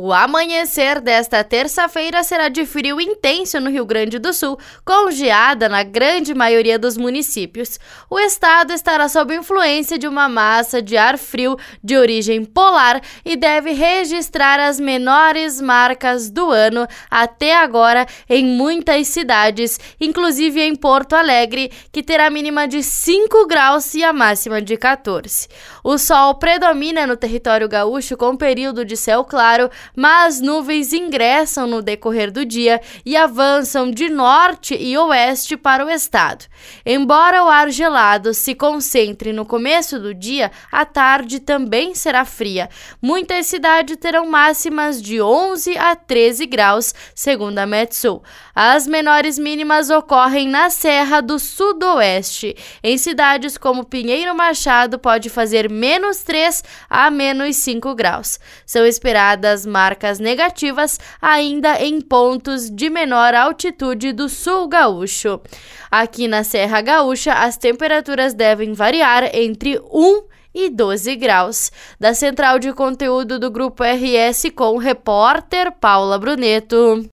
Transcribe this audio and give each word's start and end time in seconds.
O 0.00 0.12
amanhecer 0.12 1.00
desta 1.00 1.42
terça-feira 1.42 2.22
será 2.22 2.48
de 2.48 2.64
frio 2.64 3.00
intenso 3.00 3.58
no 3.58 3.68
Rio 3.68 3.84
Grande 3.84 4.20
do 4.20 4.32
Sul, 4.32 4.56
com 4.84 5.10
geada 5.10 5.68
na 5.68 5.82
grande 5.82 6.32
maioria 6.32 6.78
dos 6.78 6.96
municípios. 6.96 7.80
O 8.08 8.16
estado 8.16 8.72
estará 8.72 9.08
sob 9.08 9.34
influência 9.34 9.98
de 9.98 10.06
uma 10.06 10.28
massa 10.28 10.80
de 10.80 10.96
ar 10.96 11.18
frio 11.18 11.58
de 11.82 11.96
origem 11.96 12.44
polar 12.44 13.02
e 13.24 13.34
deve 13.34 13.72
registrar 13.72 14.60
as 14.60 14.78
menores 14.78 15.60
marcas 15.60 16.30
do 16.30 16.48
ano 16.48 16.86
até 17.10 17.56
agora 17.56 18.06
em 18.30 18.44
muitas 18.44 19.08
cidades, 19.08 19.80
inclusive 20.00 20.60
em 20.60 20.76
Porto 20.76 21.14
Alegre, 21.14 21.72
que 21.90 22.04
terá 22.04 22.30
mínima 22.30 22.68
de 22.68 22.84
5 22.84 23.48
graus 23.48 23.92
e 23.94 24.04
a 24.04 24.12
máxima 24.12 24.62
de 24.62 24.76
14. 24.76 25.48
O 25.82 25.98
sol 25.98 26.36
predomina 26.36 27.04
no 27.04 27.16
território 27.16 27.68
gaúcho 27.68 28.16
com 28.16 28.36
período 28.36 28.84
de 28.84 28.96
céu 28.96 29.24
claro 29.24 29.68
mas 29.96 30.40
nuvens 30.40 30.92
ingressam 30.92 31.66
no 31.66 31.82
decorrer 31.82 32.30
do 32.30 32.44
dia 32.44 32.80
e 33.04 33.16
avançam 33.16 33.90
de 33.90 34.08
norte 34.08 34.74
e 34.74 34.96
oeste 34.96 35.56
para 35.56 35.84
o 35.84 35.90
estado. 35.90 36.44
Embora 36.84 37.44
o 37.44 37.48
ar 37.48 37.70
gelado 37.70 38.34
se 38.34 38.54
concentre 38.54 39.32
no 39.32 39.44
começo 39.44 39.98
do 39.98 40.14
dia, 40.14 40.50
a 40.70 40.84
tarde 40.84 41.40
também 41.40 41.94
será 41.94 42.24
fria. 42.24 42.68
Muitas 43.00 43.46
cidades 43.46 43.96
terão 43.96 44.26
máximas 44.26 45.00
de 45.00 45.20
11 45.20 45.76
a 45.76 45.94
13 45.94 46.46
graus, 46.46 46.94
segundo 47.14 47.58
a 47.58 47.66
Metsul. 47.66 48.22
As 48.54 48.86
menores 48.86 49.38
mínimas 49.38 49.90
ocorrem 49.90 50.48
na 50.48 50.70
Serra 50.70 51.20
do 51.20 51.38
Sudoeste. 51.38 52.56
Em 52.82 52.98
cidades 52.98 53.56
como 53.56 53.84
Pinheiro 53.84 54.34
Machado, 54.34 54.98
pode 54.98 55.28
fazer 55.28 55.70
menos 55.70 56.22
3 56.22 56.62
a 56.88 57.10
menos 57.10 57.56
5 57.56 57.94
graus. 57.94 58.38
São 58.66 58.84
esperadas 58.84 59.64
marcas 59.78 60.18
negativas 60.18 60.98
ainda 61.22 61.80
em 61.80 62.00
pontos 62.00 62.68
de 62.68 62.90
menor 62.90 63.32
altitude 63.32 64.12
do 64.12 64.28
sul 64.28 64.66
gaúcho. 64.66 65.40
Aqui 65.88 66.26
na 66.26 66.42
Serra 66.42 66.80
Gaúcha, 66.80 67.32
as 67.32 67.56
temperaturas 67.56 68.34
devem 68.34 68.72
variar 68.72 69.30
entre 69.32 69.78
1 69.78 70.24
e 70.52 70.68
12 70.68 71.14
graus. 71.14 71.70
Da 72.00 72.12
central 72.12 72.58
de 72.58 72.72
conteúdo 72.72 73.38
do 73.38 73.52
Grupo 73.52 73.84
RS 73.84 74.50
com 74.52 74.74
o 74.74 74.78
repórter 74.78 75.70
Paula 75.70 76.18
Bruneto. 76.18 77.06